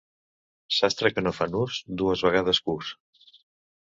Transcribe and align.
Sastre 0.77 1.09
que 1.17 1.23
no 1.25 1.33
fa 1.41 1.47
nus, 1.51 1.77
dues 2.01 2.25
vegades 2.29 2.63
cus. 2.69 2.93